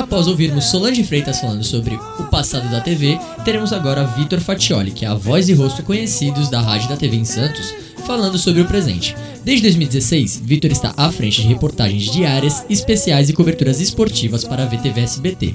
[0.00, 5.04] Após ouvirmos Solange Freitas falando sobre o passado da TV, teremos agora Vitor Fatioli, que
[5.04, 7.74] é a voz e rosto conhecidos da rádio da TV em Santos,
[8.06, 9.14] falando sobre o presente.
[9.44, 14.66] Desde 2016, Vitor está à frente de reportagens diárias, especiais e coberturas esportivas para a
[14.66, 15.54] VTV SBT.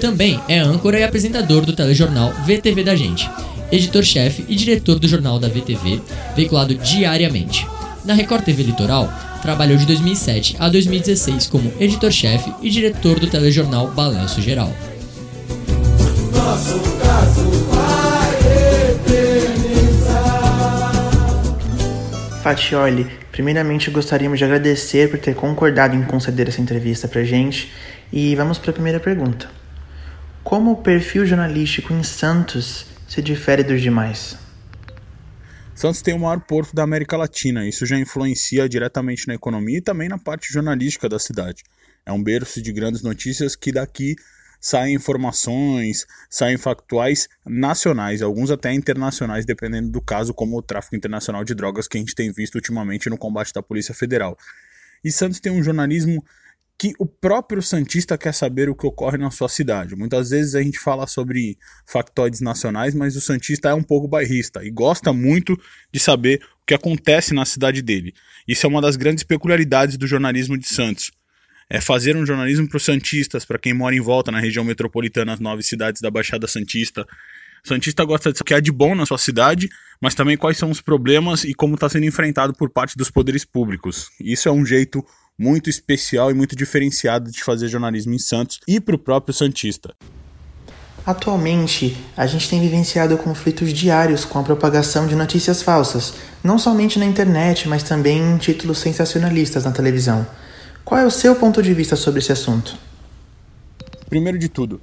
[0.00, 3.28] Também é âncora e apresentador do telejornal VTV da Gente,
[3.72, 6.00] editor-chefe e diretor do jornal da VTV,
[6.36, 7.66] veiculado diariamente.
[8.04, 13.88] Na Record TV Litoral, trabalhou de 2007 a 2016 como editor-chefe e diretor do telejornal
[13.88, 14.72] Balanço Geral.
[22.42, 27.72] Fatioli, primeiramente gostaríamos de agradecer por ter concordado em conceder essa entrevista pra gente
[28.12, 29.48] e vamos para a primeira pergunta.
[30.42, 34.41] Como o perfil jornalístico em Santos se difere dos demais?
[35.82, 39.80] Santos tem o maior porto da América Latina, isso já influencia diretamente na economia e
[39.80, 41.64] também na parte jornalística da cidade.
[42.06, 44.14] É um berço de grandes notícias que daqui
[44.60, 51.42] saem informações, saem factuais nacionais, alguns até internacionais, dependendo do caso, como o tráfico internacional
[51.42, 54.38] de drogas que a gente tem visto ultimamente no combate da Polícia Federal.
[55.02, 56.24] E Santos tem um jornalismo
[56.82, 59.94] que o próprio Santista quer saber o que ocorre na sua cidade.
[59.94, 64.64] Muitas vezes a gente fala sobre factoides nacionais, mas o Santista é um pouco bairrista
[64.64, 65.56] e gosta muito
[65.92, 68.12] de saber o que acontece na cidade dele.
[68.48, 71.12] Isso é uma das grandes peculiaridades do jornalismo de Santos.
[71.70, 75.34] É fazer um jornalismo para os Santistas, para quem mora em volta na região metropolitana,
[75.34, 77.06] as nove cidades da Baixada Santista.
[77.64, 79.68] O Santista gosta de saber o que há de bom na sua cidade,
[80.00, 83.44] mas também quais são os problemas e como está sendo enfrentado por parte dos poderes
[83.44, 84.10] públicos.
[84.20, 85.06] Isso é um jeito
[85.38, 89.94] muito especial e muito diferenciado de fazer jornalismo em Santos e para o próprio Santista.
[91.04, 96.96] Atualmente, a gente tem vivenciado conflitos diários com a propagação de notícias falsas, não somente
[96.96, 100.24] na internet, mas também em títulos sensacionalistas na televisão.
[100.84, 102.78] Qual é o seu ponto de vista sobre esse assunto?
[104.08, 104.80] Primeiro de tudo,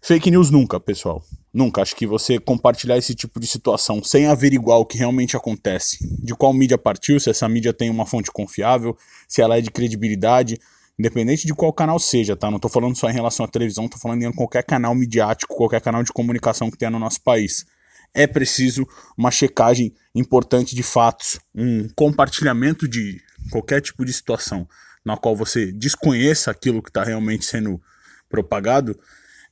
[0.00, 1.24] fake news nunca, pessoal.
[1.52, 1.82] Nunca.
[1.82, 6.34] Acho que você compartilhar esse tipo de situação sem averiguar o que realmente acontece, de
[6.34, 8.96] qual mídia partiu, se essa mídia tem uma fonte confiável,
[9.26, 10.58] se ela é de credibilidade,
[10.98, 12.50] independente de qual canal seja, tá?
[12.50, 15.80] Não tô falando só em relação à televisão, tô falando em qualquer canal midiático, qualquer
[15.80, 17.66] canal de comunicação que tenha no nosso país.
[18.14, 24.68] É preciso uma checagem importante de fatos, um compartilhamento de qualquer tipo de situação
[25.04, 27.80] na qual você desconheça aquilo que está realmente sendo
[28.28, 28.98] propagado,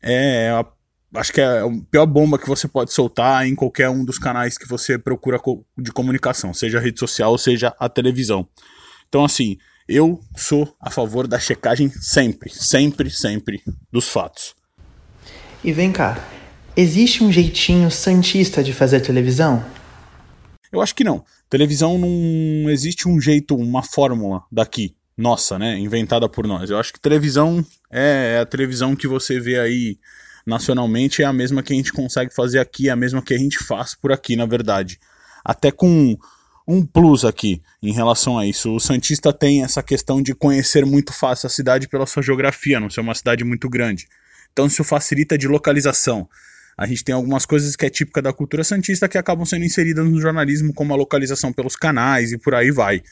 [0.02, 0.64] é a
[1.14, 4.58] acho que é a pior bomba que você pode soltar em qualquer um dos canais
[4.58, 5.40] que você procura
[5.76, 8.46] de comunicação, seja a rede social, seja a televisão.
[9.08, 9.56] Então, assim,
[9.88, 14.54] eu sou a favor da checagem sempre, sempre, sempre dos fatos.
[15.64, 16.22] E vem cá,
[16.76, 19.64] existe um jeitinho santista de fazer televisão?
[20.70, 21.24] Eu acho que não.
[21.48, 25.78] Televisão não existe um jeito, uma fórmula daqui, nossa, né?
[25.78, 26.68] Inventada por nós.
[26.68, 29.98] Eu acho que televisão é a televisão que você vê aí
[30.48, 33.38] nacionalmente é a mesma que a gente consegue fazer aqui, é a mesma que a
[33.38, 34.98] gente faz por aqui, na verdade.
[35.44, 36.16] Até com
[36.66, 38.74] um plus aqui em relação a isso.
[38.74, 42.90] O Santista tem essa questão de conhecer muito fácil a cidade pela sua geografia, não
[42.90, 44.08] ser uma cidade muito grande.
[44.52, 46.28] Então isso facilita de localização.
[46.76, 50.04] A gente tem algumas coisas que é típica da cultura santista que acabam sendo inseridas
[50.04, 53.02] no jornalismo, como a localização pelos canais e por aí vai.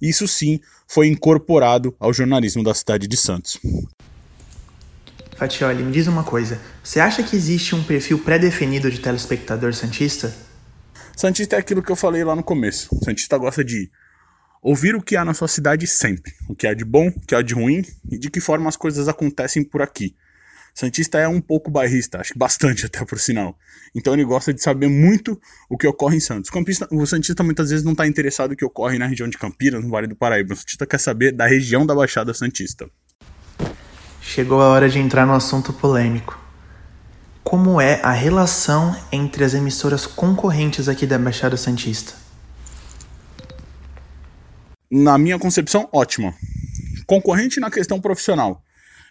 [0.00, 3.58] Isso sim foi incorporado ao jornalismo da cidade de Santos.
[5.40, 6.60] Fatioli, me diz uma coisa.
[6.84, 10.30] Você acha que existe um perfil pré-definido de telespectador Santista?
[11.16, 12.94] Santista é aquilo que eu falei lá no começo.
[13.02, 13.90] Santista gosta de
[14.62, 16.30] ouvir o que há na sua cidade sempre.
[16.46, 18.76] O que há de bom, o que há de ruim e de que forma as
[18.76, 20.14] coisas acontecem por aqui.
[20.74, 23.56] Santista é um pouco bairrista, acho que bastante até por sinal.
[23.94, 25.40] Então ele gosta de saber muito
[25.70, 26.50] o que ocorre em Santos.
[26.92, 29.88] O Santista muitas vezes não está interessado no que ocorre na região de Campinas, no
[29.88, 30.52] Vale do Paraíba.
[30.52, 32.90] O Santista quer saber da região da Baixada Santista.
[34.20, 36.38] Chegou a hora de entrar no assunto polêmico.
[37.42, 42.12] Como é a relação entre as emissoras concorrentes aqui da Baixada Santista?
[44.90, 46.34] Na minha concepção, ótima.
[47.06, 48.62] Concorrente na questão profissional.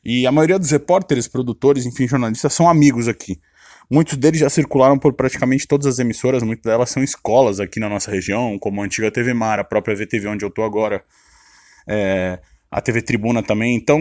[0.05, 3.41] E a maioria dos repórteres, produtores, enfim, jornalistas são amigos aqui.
[3.89, 7.89] Muitos deles já circularam por praticamente todas as emissoras, muitas delas são escolas aqui na
[7.89, 11.03] nossa região, como a antiga TV Mar, a própria VTV, onde eu tô agora,
[11.87, 12.39] é,
[12.69, 13.75] a TV Tribuna também.
[13.75, 13.99] Então,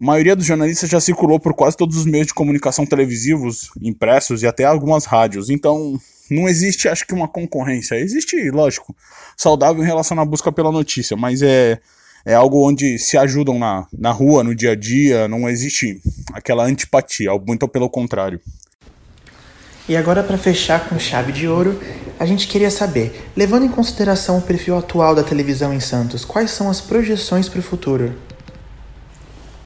[0.00, 4.42] a maioria dos jornalistas já circulou por quase todos os meios de comunicação televisivos, impressos
[4.42, 5.50] e até algumas rádios.
[5.50, 5.98] Então,
[6.30, 7.94] não existe, acho que, uma concorrência.
[7.96, 8.94] Existe, lógico,
[9.36, 11.78] saudável em relação à busca pela notícia, mas é,
[12.24, 16.00] é algo onde se ajudam na, na rua, no dia a dia, não existe
[16.32, 18.40] aquela antipatia, muito pelo contrário.
[19.86, 21.78] E agora, para fechar com chave de ouro,
[22.18, 26.50] a gente queria saber, levando em consideração o perfil atual da televisão em Santos, quais
[26.50, 28.14] são as projeções para o futuro?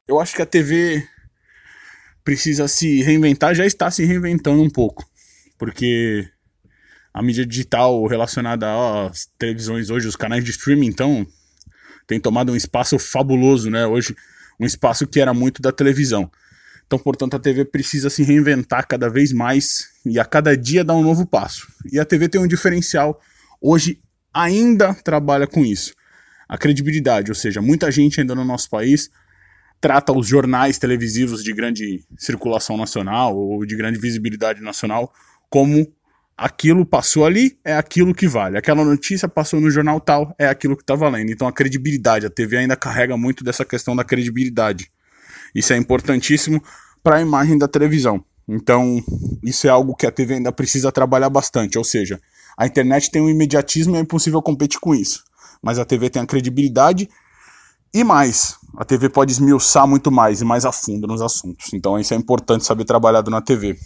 [0.09, 1.07] Eu acho que a TV
[2.25, 5.05] precisa se reinventar, já está se reinventando um pouco,
[5.59, 6.27] porque
[7.13, 8.67] a mídia digital relacionada
[9.07, 11.27] às televisões hoje, os canais de streaming, então,
[12.07, 13.87] tem tomado um espaço fabuloso, né?
[13.87, 14.17] Hoje,
[14.59, 16.31] um espaço que era muito da televisão.
[16.87, 20.95] Então, portanto, a TV precisa se reinventar cada vez mais e a cada dia dar
[20.95, 21.67] um novo passo.
[21.93, 23.21] E a TV tem um diferencial,
[23.61, 24.01] hoje
[24.33, 25.93] ainda trabalha com isso.
[26.49, 29.11] A credibilidade, ou seja, muita gente ainda no nosso país
[29.81, 35.13] trata os jornais televisivos de grande circulação nacional ou de grande visibilidade nacional
[35.49, 35.87] como
[36.37, 38.57] aquilo passou ali, é aquilo que vale.
[38.57, 41.31] Aquela notícia passou no jornal tal, é aquilo que está valendo.
[41.31, 44.91] Então a credibilidade, a TV ainda carrega muito dessa questão da credibilidade.
[45.55, 46.63] Isso é importantíssimo
[47.03, 48.25] para a imagem da televisão.
[48.49, 49.03] Então,
[49.43, 52.19] isso é algo que a TV ainda precisa trabalhar bastante, ou seja,
[52.57, 55.23] a internet tem um imediatismo e é impossível competir com isso.
[55.63, 57.09] Mas a TV tem a credibilidade
[57.93, 58.57] e mais.
[58.81, 61.73] A TV pode esmiuçar muito mais e mais a fundo nos assuntos.
[61.73, 63.77] Então, isso é importante saber trabalhado na TV.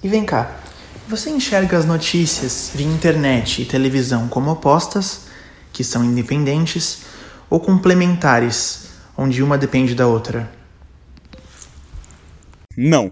[0.00, 0.60] E vem cá,
[1.08, 5.22] você enxerga as notícias via internet e televisão como opostas,
[5.72, 7.06] que são independentes,
[7.50, 10.48] ou complementares, onde uma depende da outra?
[12.76, 13.10] Não.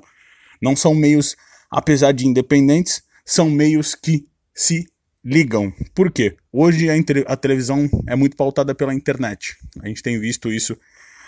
[0.62, 1.34] Não são meios,
[1.68, 4.86] apesar de independentes, são meios que se
[5.24, 5.72] ligam.
[5.94, 6.36] Por quê?
[6.52, 6.94] Hoje a,
[7.26, 9.56] a, televisão é muito pautada pela internet.
[9.80, 10.76] A gente tem visto isso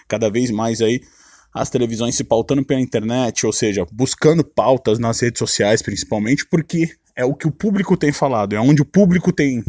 [0.08, 1.00] cada vez mais aí
[1.55, 6.96] as televisões se pautando pela internet, ou seja, buscando pautas nas redes sociais principalmente, porque
[7.14, 9.62] é o que o público tem falado, é onde o público tem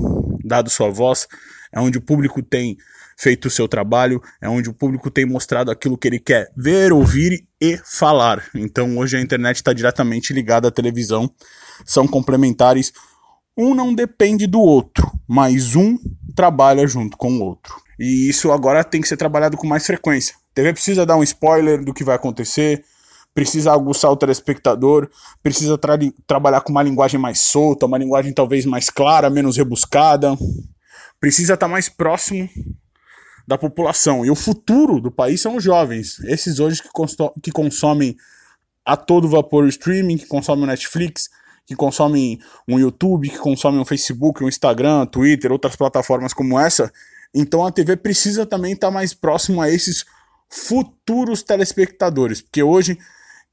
[0.43, 1.27] dado sua voz,
[1.71, 2.75] é onde o público tem
[3.15, 6.91] feito o seu trabalho, é onde o público tem mostrado aquilo que ele quer ver,
[6.91, 8.43] ouvir e falar.
[8.55, 11.31] Então hoje a internet está diretamente ligada à televisão,
[11.85, 12.91] são complementares,
[13.57, 15.97] um não depende do outro, mas um
[16.35, 17.75] trabalha junto com o outro.
[17.99, 20.35] E isso agora tem que ser trabalhado com mais frequência.
[20.35, 22.83] A TV precisa dar um spoiler do que vai acontecer,
[23.33, 25.09] precisa aguçar o telespectador,
[25.41, 25.97] precisa tra
[26.27, 30.35] trabalhar com uma linguagem mais solta, uma linguagem talvez mais clara, menos rebuscada.
[31.19, 32.49] Precisa estar tá mais próximo
[33.47, 34.25] da população.
[34.25, 36.19] E o futuro do país são os jovens.
[36.25, 36.89] Esses hoje que,
[37.41, 38.15] que consomem
[38.85, 41.29] a todo vapor o streaming, que consomem o Netflix,
[41.65, 46.91] que consomem um YouTube, que consomem um Facebook, um Instagram, Twitter, outras plataformas como essa,
[47.33, 50.05] então a TV precisa também estar tá mais próximo a esses
[50.49, 52.97] futuros telespectadores, porque hoje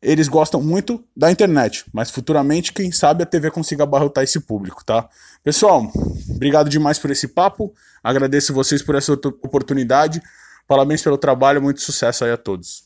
[0.01, 4.85] eles gostam muito da internet, mas futuramente, quem sabe, a TV consiga abarrotar esse público,
[4.85, 5.09] tá?
[5.45, 5.91] Pessoal,
[6.29, 7.73] obrigado demais por esse papo,
[8.03, 10.21] agradeço vocês por essa oportunidade,
[10.67, 12.85] parabéns pelo trabalho, muito sucesso aí a todos.